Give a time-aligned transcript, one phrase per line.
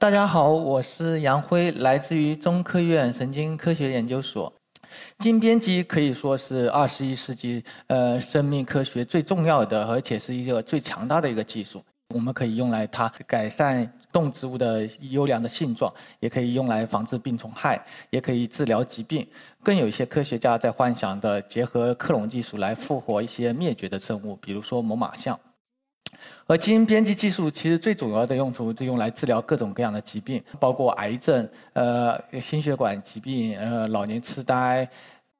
[0.00, 4.50] 大家好，我是杨辉，来自于中科院神经科学研究所。
[5.18, 11.84] 基因编辑可以说是二十一世纪呃生命科学最重要的，而且是一个最强大的一个技术。
[12.14, 19.28] 我们可以用来它改善动植物的优良的性状，也可以用来防治病虫害，也可以治疗疾病。
[19.62, 25.38] 更有一些科学家在幻想的结合克隆技术来复活一些灭绝的生物，比如说猛犸象。
[26.46, 34.88] 而基因编辑技术其实最主要的用途是用来治疗各种各样的疾病，包括癌症、呃心血管疾病、呃老年痴呆，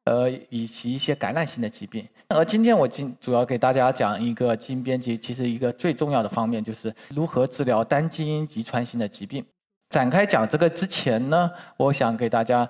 [0.05, 2.07] 呃以及一些感染性的疾病。
[2.29, 9.45] 而今天我今主要给大家讲一个基因编辑，其实一个最重要的方面就是如何治疗单基因遗传性的疾病。
[9.91, 12.69] 展开讲这个之前呢，我想给大家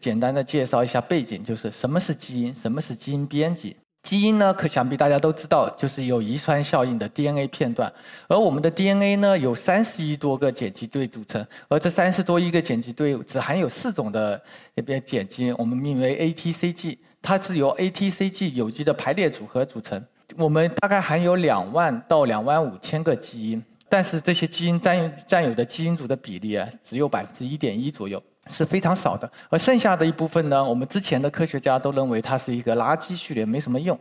[0.00, 3.76] 简单的介绍一下背景，就是什么是基因，什么是基因编辑。
[4.02, 7.90] 基因呢，可想必大家都知道，就是有遗传效应的 DNA 片段。
[8.26, 14.40] 而我们的 DNA 呢，有三十亿多个碱基对组成，而这三十多亿个碱基对只含有四种的
[14.74, 20.04] 那边碱基，我们命为 ATCG，它是由 ATCG 有机的排列组合组成。
[20.36, 28.20] 我们大概含有两万到两万五千个基因，但是这些基因占占有的基因组的比例啊，只有百分之一点一左右。
[28.48, 33.98] 是非常少的，而剩下的一部分呢，我们之前的科学家都认为它是一个垃圾序列，没什么用。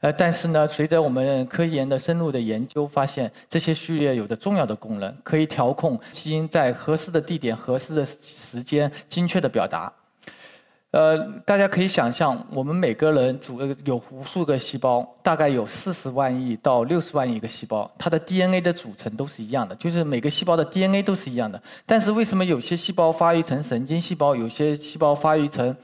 [0.00, 9.92] 呃，但是呢，随着我们科研的深入的研究，发现这些序列有着重要的功能，可以调控基因在合适的地点、合适的时间精确的表达。
[10.92, 21.60] 呃，大家可以想象，我们每个人组有无数个细胞，大概有四十万亿到六十万亿个细胞，它的 DNA 的组成都是一样的，就是每个细胞的 DNA 都是一样的。
[21.86, 25.74] 但是为什么有些细胞发育成神经细胞，有些细胞发育成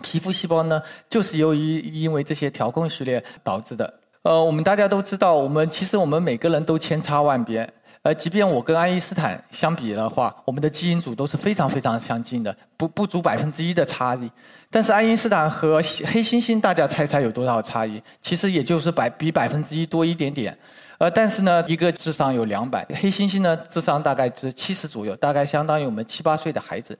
[0.00, 0.80] 皮肤细胞呢？
[1.10, 3.92] 就是由于因为这些调控序列导致的。
[4.22, 7.68] 呃，我们大家都知道，我们其实我们每个人都千差万别。
[8.06, 14.30] 呃，即便我跟爱因斯坦相比的话，我们的基因组都是非常非常相近的，不不足百分之一的差异。
[14.70, 18.00] 但是爱因斯坦和黑猩猩，大家猜猜有多少差异？
[18.22, 20.56] 其实也就是百比百分之一多一点点。
[20.98, 26.96] 呃，但是呢，一个智商有两百，黑猩猩呢智商大概只七十左右，大概相当于我们七八岁的孩子。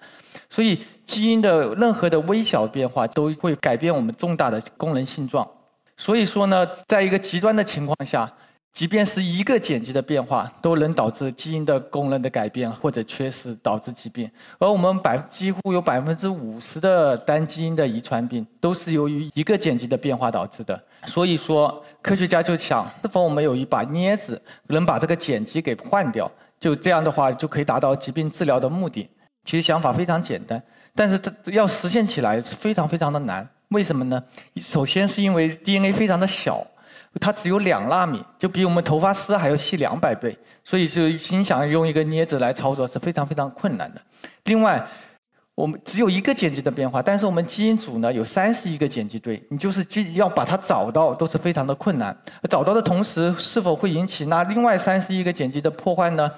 [0.50, 5.49] 所以基因的任何的微小变化都会改变我们重大的功能性状。
[5.97, 8.28] 所以说呢，在一个极端的情况下。
[8.77, 14.31] 即便是一个碱基的变化，都能导致基因的功能的改变或者缺失，导致疾病。
[14.59, 20.79] 而我们百几乎有百分之五十的单基因的遗传病，都是由于一个碱基的变化导致的。
[21.07, 26.31] 所以说，科学家就想，是否我们有一把镊子，能把这个碱基给换掉？
[26.61, 29.09] 就这样的话，就可以达到疾病治疗的目的。
[29.47, 30.63] 其实想法非常简单，
[30.95, 33.49] 但是它要实现起来是非常非常的难。
[33.69, 34.23] 为什么呢？
[34.61, 36.63] 首先是因为 DNA 非常的小。
[37.21, 44.00] 它只有两纳米，就比我们头发丝还要细两百倍，所以就心想用一个镊子来操作是非常非常困难的。
[44.44, 44.87] 另外，
[45.54, 52.16] 我们只有一个碱基的变化，但是我们基因组呢有三十亿个碱基对，你就是要把它找到都是非常的困难。
[52.50, 56.31] 找到的同时，是否会引起那另外三十亿个碱基的破坏呢？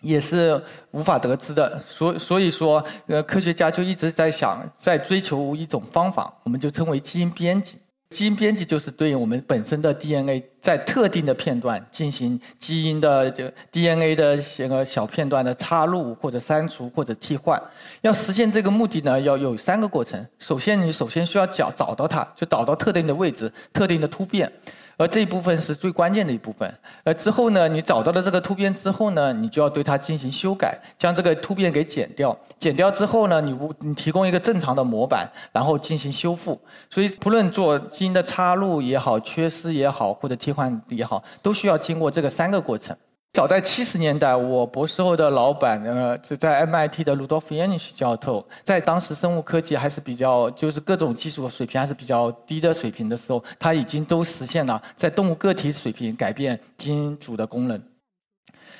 [0.00, 1.82] 也是无法得知的。
[1.86, 7.78] 所所以说，呃，科学家就一直在想，在追求一种方法，我们就称为基因编辑。
[8.14, 17.60] 基因编辑就是对我们本身的 DNA 在特定的片段进行基因的这 DNA 的这个小片段的插入或者删除或者替换。
[18.02, 20.24] 要实现这个目的呢，要有三个过程。
[20.38, 24.50] 首先，你首先需要找找到它，就找到特定的位置、特定的突变。
[24.96, 26.72] 而这一部分是最关键的一部分。
[27.02, 32.36] 而之后呢，你找到了这个突变之后呢，你就要对它进行修改，将这个突变给剪掉。
[32.58, 36.60] 剪掉之后呢，你你提供一个正常的模板，然后进行修复。
[36.88, 42.96] 所以，不论做基因的插入也好、缺失也好或者替换也好，都需要经过这个三个过程。
[43.34, 57.82] 早在七十年代，我博士后的老板，呃，是在 MIT 的鲁多夫·耶尼什教授，在当时生物科技还是比较，就是各种技术水平还是比较低的水平的时候，他已经都实现了在动物个体水平改变基因组的功能。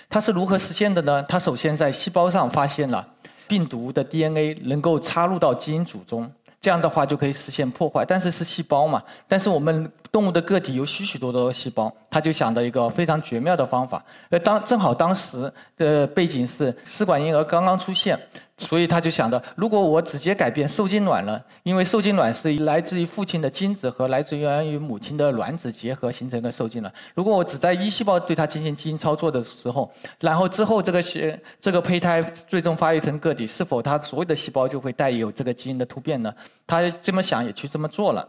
[0.08, 1.20] 他是如何实现的呢？
[1.24, 3.04] 他首先在细胞上发现了
[3.48, 6.30] 病毒的 DNA 能够插入到基因组中。
[6.64, 9.02] 这样的话就可以实现破坏，但是是细胞嘛？
[9.28, 14.02] 但是我们动物的个体有许许多多的细胞，他就想到一个非常绝妙的方法。
[14.30, 18.18] 呃，当正好当时的背景是试管婴儿刚刚出现。
[18.58, 26.94] 所以他就想到，如果我直接改变受精卵了，因为受精卵是来自于父亲的精子和来自于母亲的卵子结合形成的受精卵。
[27.14, 29.90] 如果我只在一细胞对它进行基因操作的时候，
[30.20, 36.32] 然后之后这个些这个胚胎最终发育成个体，是否它所有的细胞就会带有这个基因的突变呢？
[36.64, 38.26] 他这么想也去这么做了。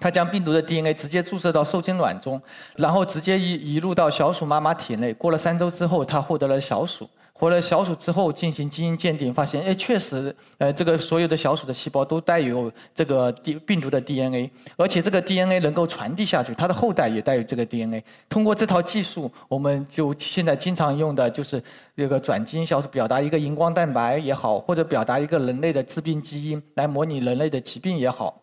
[0.00, 2.40] 他将病毒的 DNA 直接注射到受精卵中，
[2.76, 5.12] 然后直接移移入到小鼠妈妈体内。
[5.14, 7.10] 过了三周之后，他获得了小鼠。
[7.38, 18.02] 活了小鼠之后进行基因鉴定，发现，哎，确实，呃，这个所有的小鼠的细胞都带有这个病病毒的 DNA，而且这个 DNA 能够传递下去，它的后代也带有这个 DNA。
[18.28, 21.62] 通过这套技术，我们就现在经常用的就是
[21.96, 28.42] 这个转基因小鼠表达一个荧光蛋白也好，或者表达一个人类的致病基因来模拟人类的疾病也好，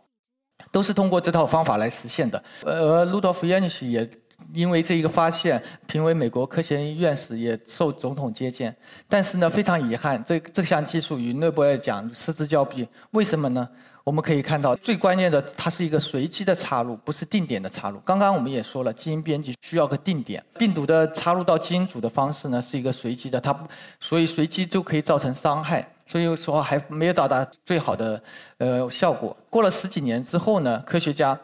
[0.72, 2.42] 都是通过这套方法来实现的。
[2.64, 4.10] 而路多夫·耶尼什也。
[4.54, 8.76] 因为这一个发现，评为美国科学院院士，也受总统接见。
[9.10, 12.88] 但是呢，非常遗憾，这这项技术与诺贝尔奖失之交臂。
[13.12, 13.68] 为什么呢？
[14.04, 18.00] 我们可以看到，最关键的，它是一个随机的插入，不是定点的插入。
[18.06, 23.58] 刚刚我们也说了，基因编辑需要个定点，病毒的插入到基因组的方式呢，是一个随机的，它
[24.00, 25.86] 所以随机就可以造成伤害。
[26.06, 28.22] 所以说还没有到达最好的
[28.60, 29.36] 呃效果。
[29.50, 31.36] 过了十几年之后呢，科学家。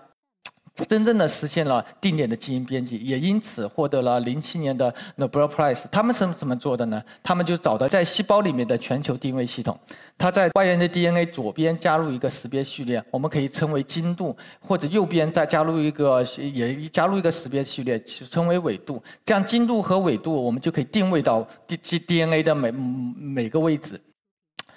[0.88, 5.86] 真正的实现了定点的基因编辑，也因此获得了零七年的 Nobel Prize。
[5.92, 7.04] 他们是怎么做的呢？
[7.22, 9.78] 他们就找到在细胞里面的全球定位系统，
[10.18, 19.04] 它在外源的 DNA 左边加入一个识别序列，我们可以称为精度，或者右边再加入一个也加入一个识别序列，称为纬度。
[19.26, 24.00] 这样精度和纬度，我们就可以定位到 D D DNA 的每每个位置，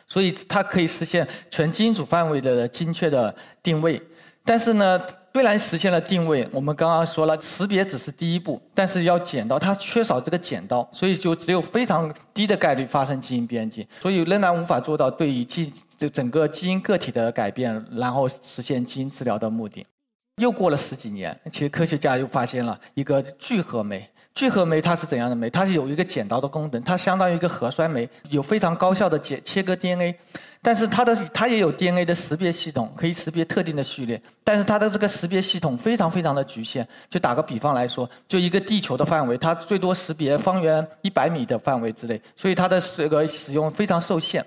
[0.09, 4.03] 所以它可以实现全基因组范围的精确的定位。
[4.45, 5.01] 但是呢？
[5.35, 19.85] 虽然实现了定位，我们刚刚说了，识别只是第一步，但是要剪刀，它缺少这个剪刀，所以就只有非常低的概率发生基因编辑，所以仍然无法做到对于基这整个基因个体的改变，然后实现基因治疗的目的。
[20.41, 24.09] 又过了十几年，其实科学家又发现了一个聚合酶。
[24.37, 25.51] 聚合酶它是怎样的酶？
[25.51, 30.17] 它是有一个剪刀的功能，它相当于一个核酸酶，有非常高效的剪切割 DNA。
[30.65, 34.19] 但是它的它也有 DNA 的识别系统，可以识别特定的序列。
[34.43, 36.89] 但是它的这个识别系统非常非常的局限。
[37.11, 44.43] 就打个比方来说，就一个地球的范围，它最多识别方圆一百米的范围之内，所以它的这个使用非常受限。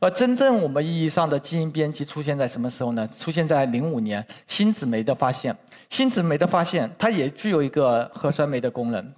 [0.00, 3.06] 而真正我们意义上的基因编辑出现在什么时候呢？
[3.18, 5.54] 出现在零五年新子酶的发现。
[5.90, 9.12] 新子酶的发现，它也具有一个核酸酶的功能。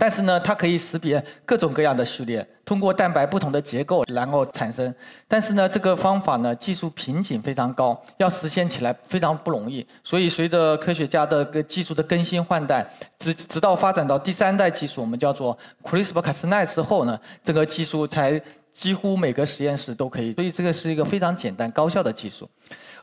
[0.00, 4.92] 但是呢，它可以识别各种各样的序列，通过蛋白不同的结构，然后产生。
[5.28, 9.86] 但是呢，这个方法呢，技术瓶颈非常高，要实现起来非常不容易。
[10.02, 18.40] 所以，随着科学家的个技术的更新换代，直直到发展到第三代技术，我们叫做 CRISPR-Cas9 之后呢，这个技术才
[18.72, 20.32] 几乎每个实验室都可以。
[20.32, 22.48] 所以，这个是一个非常简单高效的技术。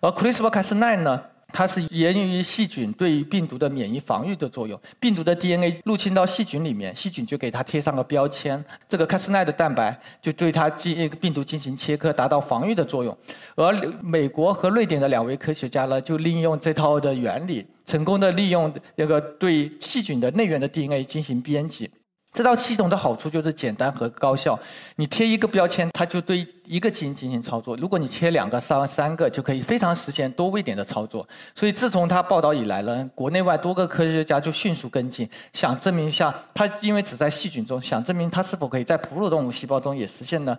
[0.02, 1.22] 而 CRISPR-Cas9 呢？
[1.54, 4.80] 它是源于细菌对于病毒的免疫防御的作用。
[5.00, 13.18] 病毒的 DNA 入侵到细菌里面，细菌就给它贴上个标签，这个 Cas9 的蛋白就对它进病毒进行切割，达到防御的作用。
[13.56, 21.90] 而美国和瑞典的两位科学家呢，就利用这套的原理，成功的利用那个对细菌的内源的 DNA 进行编辑。
[22.38, 24.58] 这套系统的好处就是简单和高效。
[24.98, 31.28] 你贴一个标签，它就对一个基因进行操作；如果你贴两个、三三个，就可以非常实现多位点的操作。
[31.56, 40.56] 所以自从它报道以来呢，国内外多个科学家就迅速跟进，想证明一下它，因为只在细菌中，想证明它是否可以在哺乳动物细胞中也实现呢？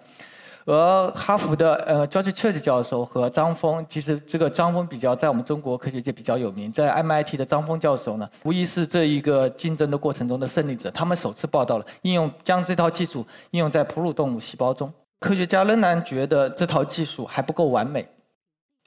[0.71, 10.91] 而哈佛的呃 George Church 教授和张峰，其实这个张峰比较在我们中国科学界比较有名，在 MIT 的张峰教授呢，无疑是这一个竞争的过程中的胜利者。
[10.91, 14.93] 他们首次报道了应用将这套技术应用在哺乳动物细胞中。
[15.21, 18.07] 科学家仍然觉得这套技术还不够完美，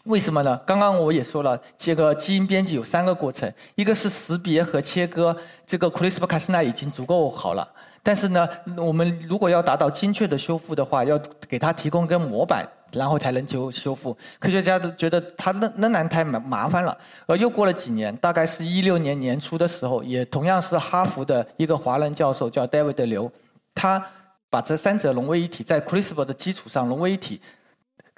[0.03, 0.55] 为什么呢？
[0.67, 5.35] 刚刚我也说了，这个基因编辑有三个过程，一个是识别和切割，
[5.65, 7.67] 这个 CRISPR-Cas9 已经足够好了。
[8.03, 14.17] 但是呢，我们如果要达到精确的修复的话，要给它提供一个模板，然后才能修修复。
[14.39, 16.97] 科学家觉得它仍仍然太麻麻烦了。
[17.27, 23.31] 而又过了几年，大概是一六年年初的时候，也同样是哈佛的一个华人教授叫 David 刘，
[23.75, 24.03] 他
[24.49, 27.39] 把这三者融为一体，在 CRISPR 的基础上融为一体，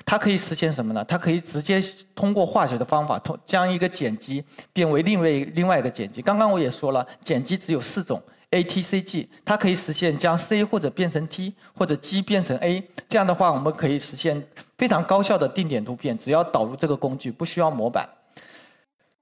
[0.05, 1.03] 它可以实现什么呢？
[1.03, 1.83] 它可以直接
[2.15, 6.21] 通过化学的方法，通将一个碱基变为另外另外一个碱基。
[6.21, 8.23] 刚刚我也说了，碱基只有四种。
[8.53, 12.83] A T C G，它可以实现将 C 或者变成 T，或者 G 变成 A。
[13.09, 14.41] 这样的话，我们可以实现
[14.77, 18.07] 非常高效的定点突变，只要导入这个工具，不需要模板。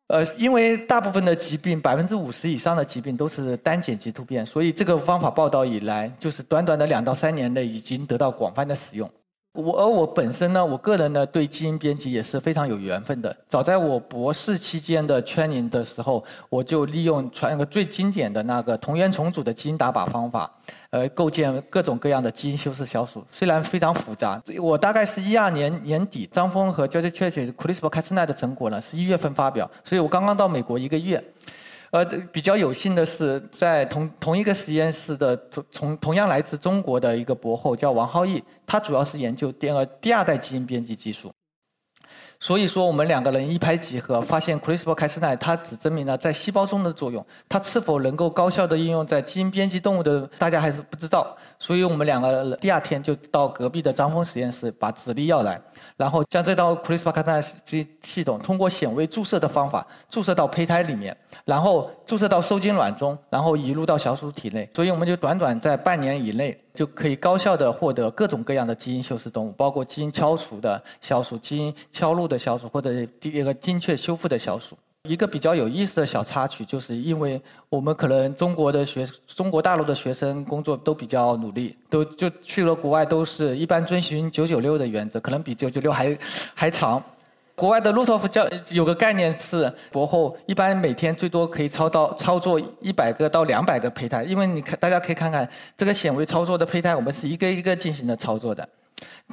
[0.08, 9.10] 呃，因为大部分的疾病，百分之五十以上的疾病都是单碱基突变，所以这个方法报道以来，就是短短的两到三年内已经得到广泛的使用。
[9.54, 13.36] 我而我本身呢，我个人呢对基因编辑也是非常有缘分的。
[13.50, 20.50] 早在我博士期间的 training 的时候，我就利用传个最经典的那个同源重组的基因打靶方法，
[20.90, 23.22] 呃，构建各种各样的基因修饰小鼠。
[23.30, 31.22] 虽然非常复杂，我大概是一二年年底，张峰和 George Church CRISPR-Cas9 的成果呢是一月份发表，所以我刚刚到美国一个月。
[31.92, 41.30] 呃，比较有幸的是，在同同一个实验室的同从同样来自中国的一个博后叫王浩义，他主要是研究第二第二代基因编辑技术。
[42.40, 51.38] 所以说，我们两个人一拍即合，发现 CRISPR-Cas9 它只证明了在细胞中的作用，它是否能够高效的应用在基因编辑动物的，大家还是不知道。
[51.60, 55.62] 所以我们两个第二天就到隔壁的张峰实验室，把籽粒要来，
[55.98, 64.70] 然后将这套 CRISPR-Cas9 系系统通过显微注射的方法注射到胚胎里面，然后注射到受精卵中，然后移入到小鼠体内。
[64.74, 66.58] 所以我们就短短在半年以内。
[66.74, 74.78] 就可以高效的获得各种各样的基因修饰动物，包括基因敲除的小鼠、基因敲入的小鼠，或者第一个精确修复的小鼠。
[75.10, 86.16] 一个比较有意思的小插曲，就是因为我们可能中国的学中国大陆的学生工作都比较努力，都就去了国外，都是一般遵循九九六的原则，可能比九九六还
[86.54, 87.04] 还长。
[87.56, 98.68] 国外的路托夫教有个概念是，博后一般每天最多可以操到操作一百个到两百个胚胎，因为你看大家可以看看这个显微操作的胚胎，我们是一个一个进行的操作的。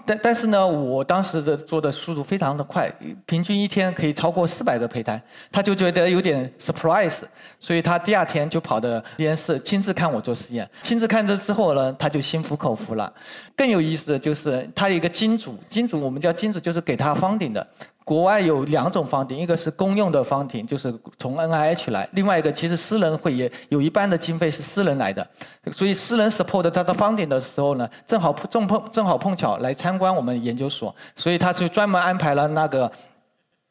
[0.06, 2.90] 但但是呢，我当时的做的速度非常的快，
[3.26, 5.20] 平均一天可以超过四百个胚胎，
[5.50, 7.22] 他就觉得有点 surprise，
[7.58, 13.12] 所以他第二天就跑到实验室亲自看我做实验，亲自看这之后呢，他就心服口服了。
[13.56, 17.66] 更有意思的就是他有一个金主，金主我们叫金主，就是给他方顶的。
[18.08, 25.28] 国外有两种方庭，一个是公用的方庭，就是从 NIH 来；另外一个其实私人会也有一半的经费是私人来的，
[25.72, 32.90] 所以私人 support 他的方庭的时候呢，正好碰正碰正好碰巧来参观我们研究所，所以他就专门安排了那个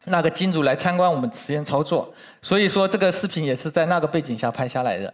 [0.06, 2.08] 那个金主来参观我们实验操作，
[2.39, 5.12] 所以说这个视频也是在那个背景下拍下来的。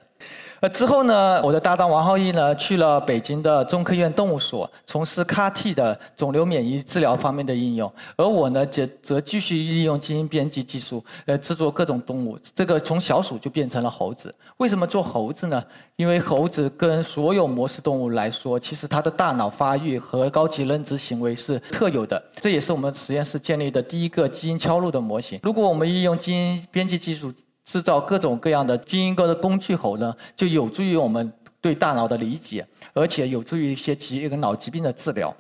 [0.64, 12.40] 呃，之后呢，我的搭档王浩义呢去了北京的中科院动物所，从事 CAR-T 的肿瘤免疫治疗方面的应用，而我呢则则继续利用基因编辑技术，呃，制作各种动物。
[12.56, 14.34] 这个从小鼠就变成了猴子。
[14.56, 15.62] 为什么做猴子呢？
[15.98, 22.24] 因为猴子跟所有模式动物来说，其实它的大脑发育和高级认知行为是特有的。
[22.36, 25.38] 这也是我们实验室建立的第一个基因敲入的模型。
[25.44, 27.34] 如果我们利用基因编辑技术，
[27.66, 35.36] 制造各种各样的基因高的工具后呢，就有助于我们对大脑的理解，而且有助于一些疾一个脑疾病的治疗。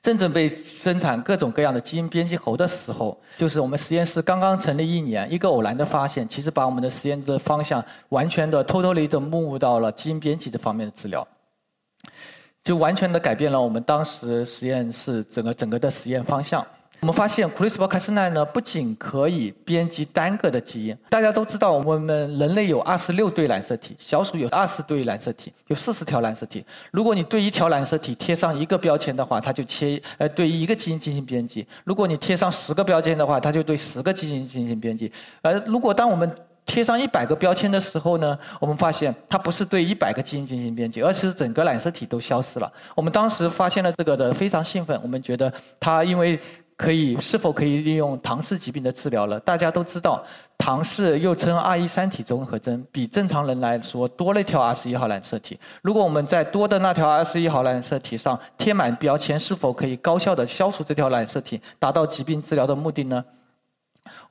[0.00, 11.26] 正准备生产各种各样的基因编辑猴的时候，就是我们实验室刚刚成立一年，一个偶然的发现，其实把我们的实验的方向完全的 totally 的目到了基因编辑这方面的治疗，
[12.64, 16.64] 就完全的改变了我们当时实验室整个整个的实验方向。
[17.02, 20.96] 我们发现 CRISPR-Cas9 呢，不仅可以编辑单个的基因。
[21.08, 26.64] 大家都知道，我们人类有二十六对染色体，小鼠有二十对染色体，有四十条染色体。
[26.92, 35.10] 如果你对一条染色体贴上一个标签的话，它就切呃对一个基因进行编辑；如果你贴上十个标签的话，它就对十个基因进行编辑。
[35.42, 36.32] 而如果当我们
[36.64, 42.72] 贴上一百个标签的时候呢，我们发现它不是对一百个基因进行编辑，而是整个染色体都消失了。
[42.94, 46.38] 我们当时发现了这个的非常兴奋，我们觉得它因为。
[46.82, 49.38] 可以是否可以利用唐氏疾病的治疗了？
[49.38, 50.20] 大家都知道，
[50.58, 55.56] 唐氏又称二一三体综合征，比正常人来说多了一条二十一号染色体。
[55.80, 63.24] 如果我们在多的那条二十一号染色体上贴满标签，是否可以高效的消除这条染色体，达到疾病治疗的目的呢？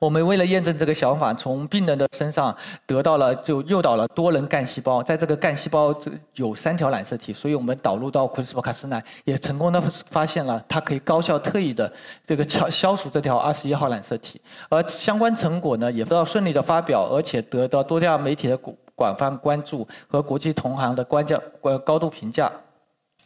[0.02, 2.52] 我们为了验证这个想法，从病人的身上
[2.84, 9.80] 得到了就诱导了多人干细胞，在这个干细胞这有三条染色体，所以我们导入到 CRISPR-Cas9，也成功的
[10.10, 11.92] 发现了它可以高效特异的
[12.26, 18.58] 这个消消除这条二十一号染色体，而相关成果呢也得到顺利的发表，而且得到多家媒体的
[18.96, 22.50] 广泛关注和国际同行的关价呃高度评价。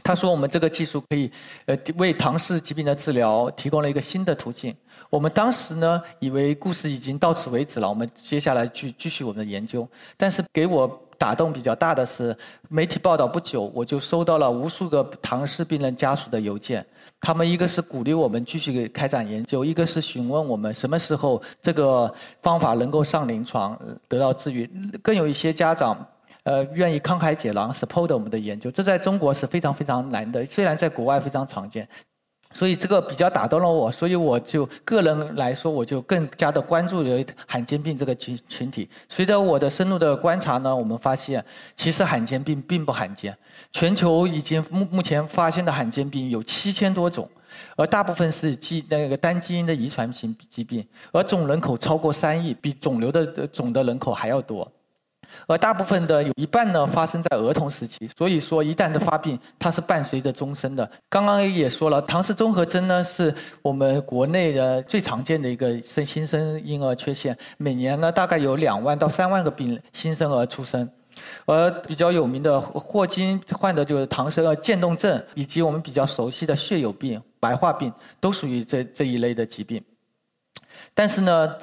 [0.04, 1.32] 他说我们这个技术可以
[1.64, 4.76] 呃为唐氏疾病的治疗提供了一个新的途径。
[5.10, 9.86] 我们当时呢，以为故事已经到此为止了，我们接下来去继续我们的研究。
[10.16, 10.86] 但是给我
[11.16, 12.36] 打动比较大的是，
[12.68, 16.84] 媒体报道不久，我就收到了无数个唐氏病人家属的邮件。
[17.20, 24.70] 他们一个是鼓励我们继续开展研究，一个是询问我们什么时候这个方法能够上临床得到治愈。
[25.02, 26.06] 更有一些家长，
[26.42, 28.70] 呃，愿意慷慨解囊 support 我们的研究。
[28.70, 31.88] 这在中国是非常非常难的，虽然在国外非常常见。
[32.56, 38.88] 所以这个比较打动了我，所以我就个人来说，我就更加的关注了罕见病这个群群体。
[39.10, 41.44] 随着我的深入的观察呢，我们发现
[41.76, 43.36] 其实罕见病并不罕见，
[43.72, 47.28] 全球已经目目前发现的罕见病有七千多种，
[47.76, 50.82] 而大部分是基那个单基因的遗传性疾病，
[51.12, 54.66] 而总人口超过三亿，比肿瘤的总的人口还要多。
[55.46, 60.90] 而大部分的有一半呢发生在儿童时期，所以说一旦的发病，它是伴随着终身的。
[61.08, 70.88] 刚刚也说了，唐氏综合征呢是我们国内的最常见的一个生新生婴儿缺陷，每年呢大概有两万到三万个病新生儿出生，
[71.44, 79.82] 而比较有名的霍金患的就是唐氏渐冻症，以及我们比较熟悉的血友病、白化病，都属于这这一类的疾病。
[80.94, 81.54] 但是呢。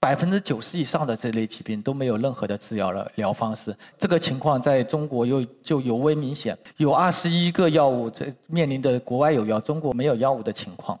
[0.00, 6.56] 百分之九十以上的这类疾病都没有任何的治疗了疗方式，这个情况在中国又就尤为明显。
[6.76, 10.98] 有二十一个药物在面临的国外有药，中国没有药物的情况。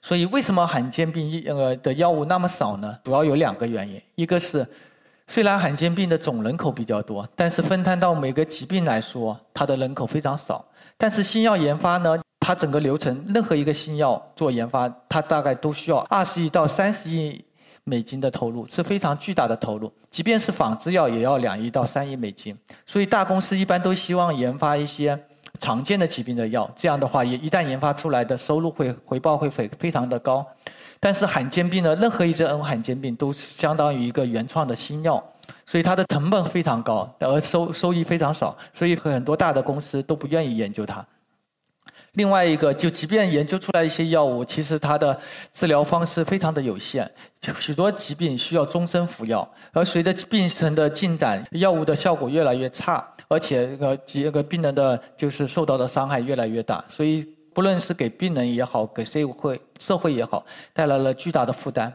[0.00, 2.98] 所以为什么罕见病呃的药物那么少呢？
[3.04, 4.66] 主要有两个原因，一个是
[5.26, 10.64] 虽然罕见病的总人口比较多，但是分摊到每个疾病来说，它的人口非常少。
[10.96, 17.44] 但是新药研发呢，它整个流程任何一个新药做研发，它大概都需要二十亿到三十亿。
[17.88, 22.56] 美金的投入是非常巨大的投入，即便是仿制药也要两亿到三亿美金。
[22.84, 25.18] 所以大公司一般都希望研发一些
[25.58, 30.46] 常见的疾病的药，这样的话，也一旦研发出来的收入会回报会非非常的高。
[31.00, 35.22] 但是罕见病呢，任何一种罕见病都相当于一个原创的新药，
[35.64, 41.04] 所以它的成本非常高，而收收益非常少，所以很多大的公司都不愿意研究它。
[42.18, 45.16] 另外一个，就即便研究出来一些药物，其实它的
[45.52, 47.08] 治疗方式非常的有限，
[47.60, 61.92] 许多疾病需要终身服药，而随着病程的进展，药物的效果越来越差，而且这个这个病人的就是受到的伤害越来越大，所以不论是给病人也好，给社会社会也好，带来了巨大的负担。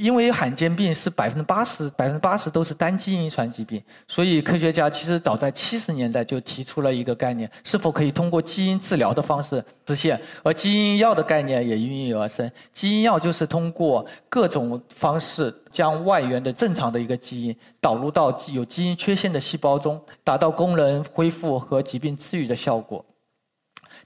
[0.00, 10.18] 因为罕见病是百分之八十，百分之八十都是单基因遗传疾病，所以科学家其实早在七十年代就提出了一个概念：是否可以通过基因治疗的方式实现？
[10.42, 12.50] 而基因药的概念也应运而生。
[12.72, 23.04] 基因药就是通过各种方式将外源的正常的一个基因导入到有基因缺陷的细胞中，达到功能恢复和疾病治愈的效果。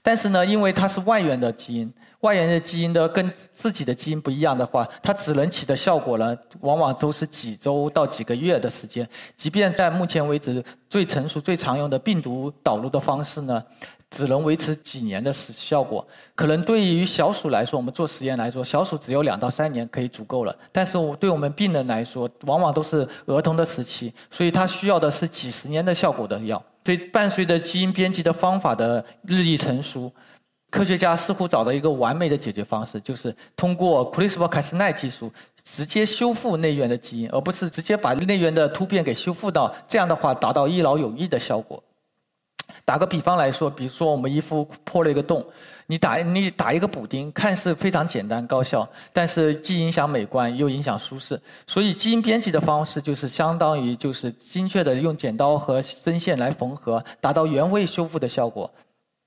[0.01, 1.91] 但是呢，因为它是外源的基因。
[2.21, 9.07] 外源的基因的跟自己的基因不一样的话，它只能起的效果呢，往往都是几周到几个月的时间。
[9.37, 13.63] 即便在目前为止最成熟、最常用的病毒导入的方式呢，
[14.15, 16.05] 只能维持几年的时效果。
[16.33, 20.55] 可能对于小鼠来说，我们做实验来说，小鼠只有两到三年可以足够了。
[20.71, 26.63] 但是对我们病人来说，往往都是儿童的时期，所以它需要的是几十年的效果的药。
[26.85, 30.09] 所以伴随着基因编辑的方法的日益成熟。
[30.71, 35.31] 科学家似乎找到一个完美的解决方式，就是通过 CRISPR-Cas9 技术
[35.63, 39.73] 直接修复内源的基因，而不是直接把内源的突变给修复到。
[39.87, 41.81] 这样的话，达到一劳永逸的效果。
[42.85, 45.43] 打个比方来说，比如说我们衣服破了一个洞，
[45.87, 51.41] 你打你打一个补丁，看似非常简单高效，但是既影响美观又影响舒适。
[51.65, 58.71] 所以基因编辑的方式就是相当于就是精确的用剪刀和针线来缝合，达到原位修复的效果。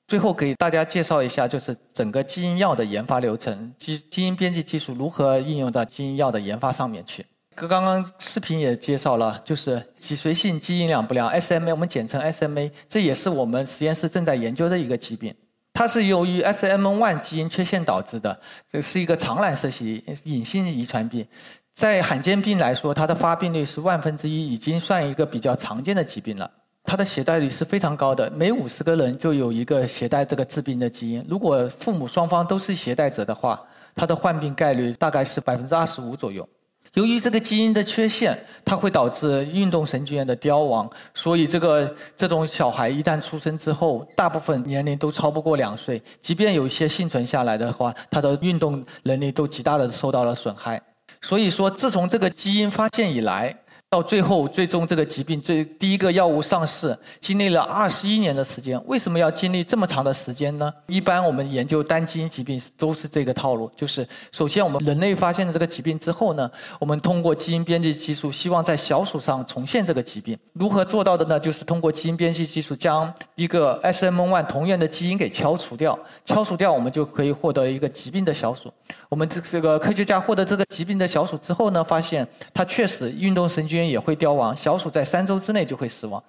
[0.07, 7.27] 最后给大家介绍一下，就是整个基因药的研发流程，基基因编辑技术如何应用到基因药的研发上面去。
[7.59, 15.35] 哥刚刚视频也介绍了，就是脊髓性基因两不良 （SMA），我们简称 SMA，这也是我们实验室正在研究的一个疾病。
[15.73, 18.39] 它是由于 SMN1 基因缺陷导致的，
[18.71, 21.27] 这是一个常染色系隐性遗传病。
[21.75, 26.49] 在罕见病来说，它的发病率是万分之一，已经算一个比较常见的疾病了。
[26.85, 31.25] 它的携带率是非常高的，每五十个人就有一个携带这个致病的基因。
[31.29, 33.61] 如果父母双方都是携带者的话，
[33.97, 36.49] 它的患病概率大概是百分之二十五左右。
[36.95, 46.03] 由于这个基因的缺陷，它会导致运动神经元的凋亡，所以这个这种小孩一旦出生之后，大部分年龄都超不过两岁。
[46.21, 50.81] 即便有一些幸存下来的话，他的运动能力都极大的受到了损害。
[51.21, 53.55] 所以说，自从这个基因发现以来，
[53.91, 58.79] 到最后，最终这个疾病最第一个药物上市，经历了二十一年的时间。
[58.85, 60.71] 为什么要经历这么长的时间呢？
[60.89, 70.39] 一般我们研究单基因疾病都是这个套路，就是首先我们人类发现了这个疾病之后呢，我们通过基因编辑技术，希望在小鼠上重现这个疾病。
[70.53, 71.41] 如何做到的呢？
[71.41, 78.71] 就是通过基因编辑技术将一个 SMN1 同源的基因给敲除掉，敲除掉我们就可以获得一个疾病的小鼠。
[79.09, 83.89] 我们这这个科学家获得这个疾病的小鼠之后呢，发现它确实运动神经元。
[83.89, 86.23] 也会凋亡，小鼠在三周之内就会死亡。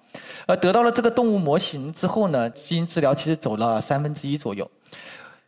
[0.46, 4.66] 而得到了这个动物模型之后呢，基因治疗其实走了三分之一左右。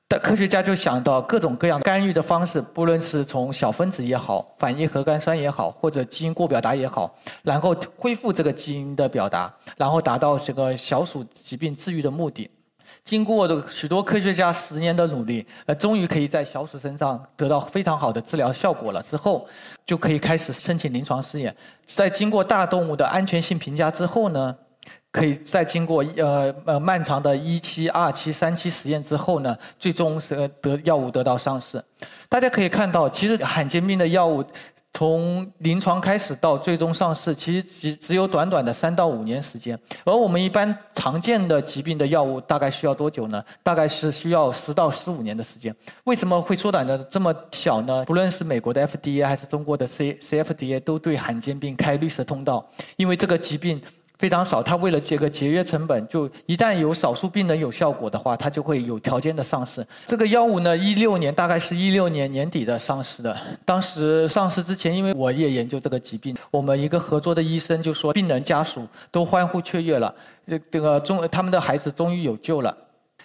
[0.06, 12.50] 但科学家就想到各种各样干预的方式，不论是从小分子也好，反应核苷酸也好，或者基因过表达也好，然后恢复这个基因的表达，然后达到这个小鼠疾病治愈的目的。
[13.04, 19.02] 经过的许多科学家十年的努力，呃，终于可以在小鼠身上得到非常好的治疗效果了。
[19.02, 19.46] 之后，
[19.84, 21.54] 就可以开始申请临床试验。
[21.84, 24.56] 在经过大动物的安全性评价之后呢，
[25.10, 31.82] 可以再经过呃呃漫长的一期、二期、三期实验之后呢，最终是得药物得到上市。
[32.28, 34.44] 大家可以看到，其实罕见病的药物。
[34.94, 39.78] 从临床开始到最终上市，其实只只有短短的三到五年时间。
[40.04, 43.42] 而我们一般常见的疾病的药物大概需要多久呢？
[43.62, 45.74] 大概是需要十到十五年的时间。
[46.04, 48.04] 为什么会缩短的这么小呢？
[48.04, 53.80] 不论是美国的 FDA 还是中国的 C CFDA，都对罕见病开绿色通道，因为这个疾病。
[54.22, 59.84] 非常少，他为了这个节约成本，就一旦有少数病人有效果的话，他就会有条件的上市。
[60.06, 63.36] 这个药物呢，一六年大概是一六年年底的上市的。
[63.64, 70.14] 当时上市之前，因为我也研究这个疾病，我们一个合作的医生就说，病人家属都欢呼雀跃了，
[70.46, 72.72] 这这个终他们的孩子终于有救了。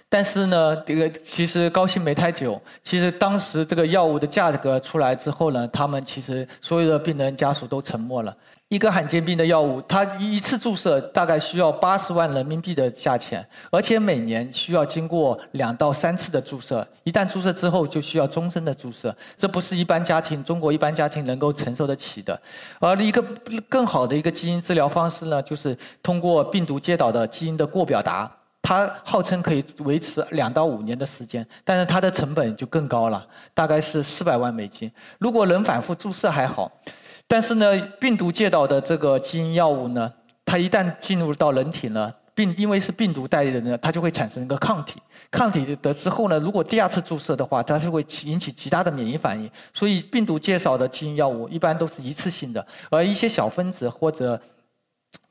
[0.09, 2.59] 但是呢，这个其实高兴没太久。
[2.81, 8.35] 其实当时这个药物的价格出来之后呢，他们其实所有的病人家属都沉默了。
[8.69, 16.85] 一个罕见病的药物，它一次注射大概需要八十万人民币的价钱，而且每年需要经过两到三次的注射。
[17.05, 22.37] 一旦注射之后，就需要终身的注射，这不是一般家庭中国一般家庭能够承受得起的。
[22.81, 23.23] 而一个
[23.69, 28.29] 更好的一个基因治疗方式呢，就是通过病毒介导的基因的过表达，
[28.61, 34.91] 它号称可以维持两到五年的时间，但是它的成本就更高了，大概是四百万美金。
[35.19, 36.69] 如果能反复注射还好。
[37.27, 40.13] 但是呢，病毒介导的这个基因药物呢，
[40.45, 45.01] 它一旦进入到人体呢，病因为是病毒带的呢，它就会产生一个抗体。
[45.29, 49.51] 抗体的之后呢，如果第二次注射的话，它是会引起极大的免疫反应。
[49.73, 54.39] 所以病毒介绍的基因药物一般都是一次性的，而一些小分子或者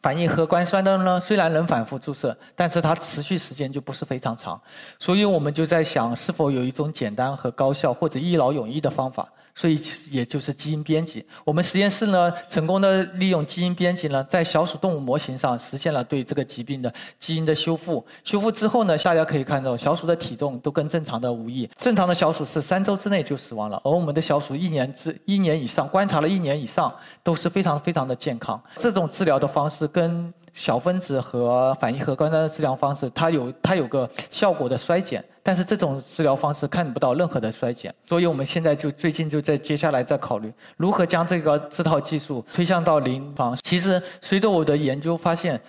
[0.02, 4.60] 反应核苷酸的呢，虽然能反复注射，但是它持续时间就不是非常长。
[4.98, 9.26] 所以我们就在想，是否有一种简单和高效或者一劳永逸的方法。
[9.56, 18.04] 所以也就是基因编辑，我们实验室呢成功的利用基因编辑呢，在小鼠动物模型上实现了对这个疾病的基因的修复。
[18.22, 21.66] 修复之后呢，大家可以看到小鼠的体重都跟正常的无异。
[21.78, 28.62] 正常的小鼠是三周之内就死亡了，而我们的小鼠一年之一年以上，观察了一年以上都是非常非常的健康。
[28.76, 30.30] 这种治疗的方式跟。
[30.56, 43.54] 小分子和反应核苷酸的治疗方式，它有它有个效果的衰减，但是这种治疗方式看不到任何的衰减，所以我们现在就最近就在接下来在考虑如何将这个这套技术推向到临床。
[43.62, 45.60] 其实随着我的研究发现，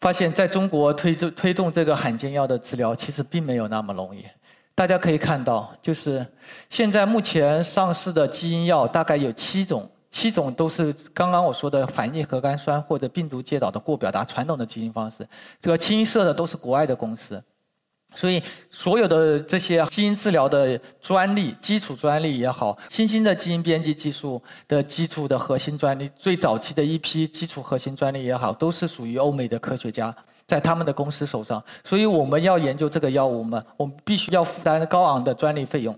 [0.00, 4.24] 发现在中国推动推动这个罕见药的治疗，其实并没有那么容易。
[4.74, 6.26] 大家可以看到，就是
[6.68, 9.88] 现在目前上市的基因药大概有七种。
[10.10, 15.28] 七种都是刚刚我说的反应核苷酸或者病毒介导的过表达传统的基因方式，
[15.60, 17.42] 这个清一色的都是国外的公司，
[18.14, 30.14] 所以所有的这些基因治疗的专利、基础专利也好，新兴的基因编辑技术的基础的核心专利，最早期的一批基础核心专利也好，都是属于欧美的科学家
[30.46, 35.94] 在他们的公司手上，所以我们要研究这个药物嘛，我们必须要负担高昂的专利费用，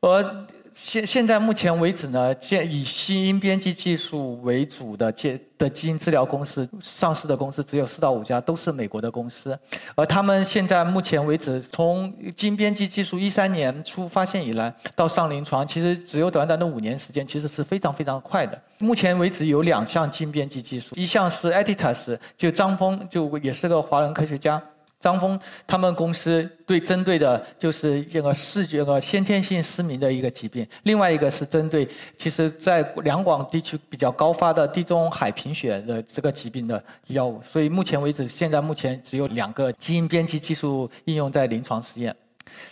[0.00, 0.46] 而。
[0.82, 9.56] 现现在目前为止呢，建以基因编辑技术为主的建的基因治疗公司上市的公司只有四到五家，都是美国的公司。
[9.94, 18.58] 而他们现在目前为止，从基因编辑技术一三年初发现以来到上临床，其实只有短短的五年时间，其实是非常非常快的。
[18.78, 24.60] 目前为止有两项基因编辑技术，一项是 Editas，就张峰就也是个华人科学家。
[25.00, 37.40] 张峰他们公司对针对的就是这个视觉和先天性失明的一个疾病，另外一个是针对其实在两广地区比较高发的地中海贫血的这个疾病的药物。
[37.42, 42.14] 所以目前为止，现在目前只有两个基因编辑技术应用在临床实验。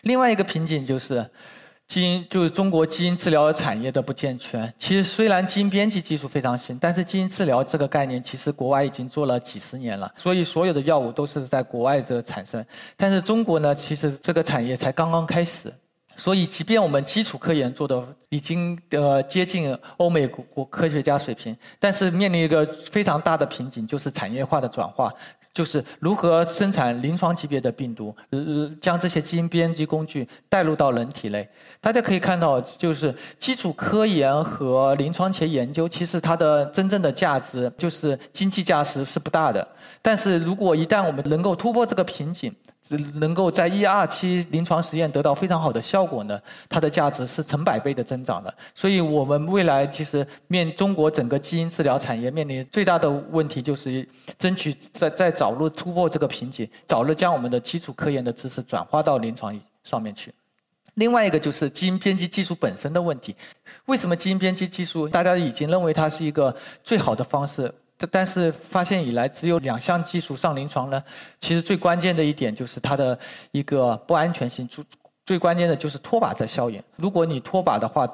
[0.03, 1.27] 另外一个瓶颈就是。
[1.89, 4.73] 基因就是中国基因治疗产业的不健全。
[4.79, 10.13] 其实虽然基因编辑技术非常新，但是基因治疗这个概念其实国外已经做了几十年了。
[10.17, 12.65] 所以所有的药物都是在国外这产生，
[12.97, 15.73] 但是中国呢，其实这个产业才刚刚开始。
[16.19, 25.11] 所以即便我们基础科研做的已经呃接近欧美国国科学家水平，但是面临一个非常大的瓶颈，就是产业化的转化。
[25.55, 31.49] 就是如何生产临床级别的病毒，呃，将这些基因编辑工具带入到人体内。
[31.81, 39.67] 大家可以看到，就是基础科研和临床前研究，其实它的真正的价值就是经济价值是不大的。
[40.01, 42.55] 但是如果一旦我们能够突破这个瓶颈，
[43.15, 48.53] 能够在一二期临床实验得到非常好的效果呢，它的价值是成百倍的增长的。
[48.75, 54.07] 所以我们未来其实面中国整个基因治疗产业面临最大的问题就是
[54.39, 60.33] 争取在在早日突破这个瓶颈，早日将我们的基础科研的知识转化到临床上面去。
[60.95, 63.37] 另外一个就是基因编辑技术本身的问题。
[63.87, 67.73] 为什么基因编辑技术大家已经认为它是一个最好的方式？
[68.11, 71.03] 但是发现以来只有两项技术上临床呢？
[71.41, 73.19] 其实最关键的一点就是它的
[73.51, 74.67] 一个不安全性。
[74.69, 74.85] 最
[75.27, 76.83] 最关键的就是脱靶的效应。
[76.97, 78.07] 如果你脱靶的话，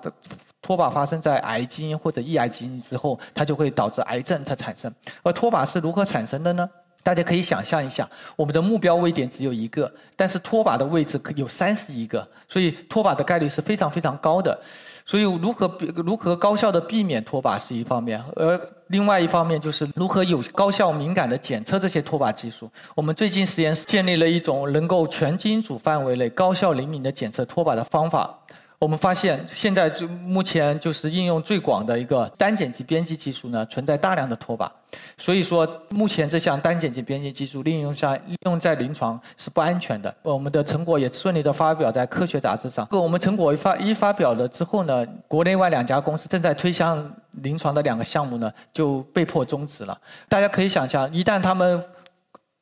[0.60, 4.92] 脱靶发生在癌基因或者抑癌基因之后，它就会导致癌症的产生。
[5.22, 6.68] 而脱靶是如何产生的呢？
[7.02, 14.58] 大家可以想象一下，我们的目标位点只有一个，但是脱靶的位置可有三十一个，所以脱靶的概率是非常非常高的。
[15.06, 22.70] 所以如何如何高效的避免脱靶是一方面，而另外一方面就是如何有高效敏感的检测这些脱靶技术。
[22.94, 28.38] 我们最近实验室建立了一种能够全基因组范围内高效灵敏的检测脱靶的方法。
[28.78, 34.70] 我们发现，现在就目前就是应用最广的一个单碱基编辑技术呢，存在大量的拖把。
[35.16, 40.14] 所以说，目前这项单碱基编辑技术利用上利用在临床是不安全的。
[40.22, 42.86] 我们的成果也顺利的发表在科学杂志上。
[42.90, 49.98] 我们成果一发一发表了之后呢，国内外两家公司正在推向临床的两个项目呢，就被迫终止了。
[50.28, 51.82] 大家可以想象，一旦他们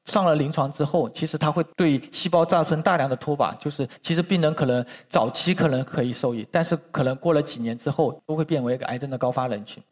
[0.07, 9.83] 上了临床之后，其实它会对细胞造成大量的脱靶，就是其实病人可能早期可能可以受益，但是可能过了几年之后，都会变为一个癌症的高发人群。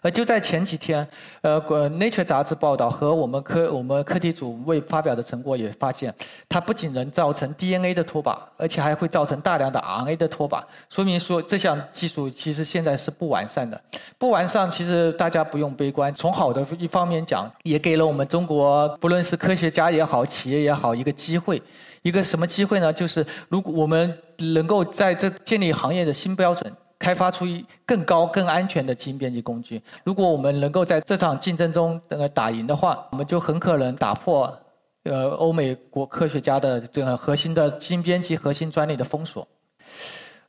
[0.00, 1.06] 而就在前几天，
[1.40, 6.14] 呃，《Nature》杂志报道和我们科我们课题组未发表的成果也发现，
[6.48, 13.80] 它不仅能造成 DNA 的脱靶，而且还会造成大量的 RNA 的脱靶，说明说这项技术其实现在是不完善的。
[14.18, 16.12] 不完善，其实大家不用悲观。
[16.14, 21.62] 从好的一方面讲，也给了我们中国不论是科学家也好，企业也好一个机会。
[22.02, 22.92] 一个什么机会呢？
[22.92, 24.18] 就是如果我们
[24.54, 26.72] 能够在这建立行业的新标准。
[27.02, 27.44] 开发出
[27.84, 29.82] 更高、更安全的基因编辑工具。
[30.04, 34.56] 如果我们能够在这场竞争中那个打赢的话，我们就很可能打破
[35.02, 39.46] 呃欧美国科学家的这个核心的基因编辑核心专利的封锁。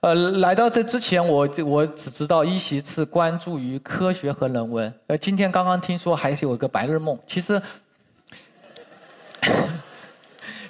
[0.01, 4.93] 呃，来到这之前，我我只知道一席是关注于科学和人文。
[5.07, 7.59] 呃，今天刚刚听说还是有个白日梦，其实。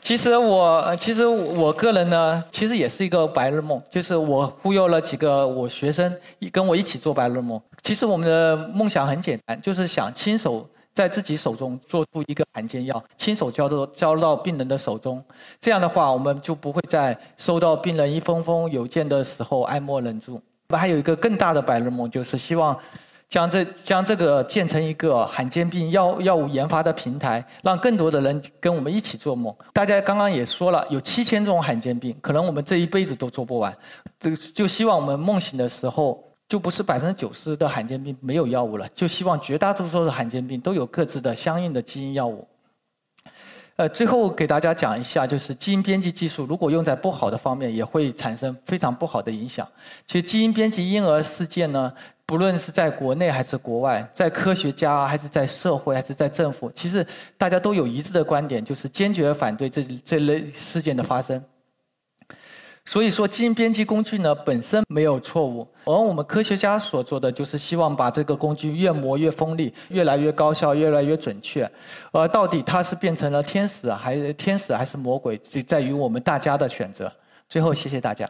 [0.04, 6.14] 其实我，其实我个人呢，其实也是一个白日梦，就是我忽悠了几个我学生，
[6.52, 7.60] 跟我一起做白日梦。
[7.82, 15.24] 其实我们的梦想很简单，就是想亲手在自己手中做出一个罕见药，亲手交到交到病人的手中。
[15.62, 20.34] 这样的话，我们就不会在收到病人一封封邮件的时候爱莫能助。
[20.34, 22.78] 我们还有一个更大的白日梦，就是希望。
[23.34, 29.52] 将这将这个建成一个罕见病药药物研发的平台，让更多的人跟我们一起做梦。
[29.74, 33.76] 大家刚刚也说了，有七千种罕见病，可能我们这一辈子都做不完。
[34.20, 42.48] 就就希望我们梦醒的时候，就不是百分之九十的罕见病没有药物了，就希望绝大多数的罕见病都有各自的相应的基因药物。
[43.78, 49.68] 呃，最后给大家讲一下，就是基因编辑技术如果用在不好的方面，也会产生非常不好的影响。
[50.06, 51.92] 其实基因编辑婴儿事件呢。
[52.26, 57.06] 不论是在国内还是国外，在科学家还是在社会还是在政府，其实
[57.38, 61.44] 大家都有一致的观点，就是坚决反对这这类事件的发生。
[62.86, 71.70] 所以说，基因编辑工具呢本身没有错误，而我们科学家所做的就是希望把这个工具越磨越锋利，越来越高效，越来越准确。
[72.12, 77.12] 而到底它是变成了天使还是天使还是魔鬼，就在于我们大家的选择。
[77.48, 78.30] 最后，谢谢大家。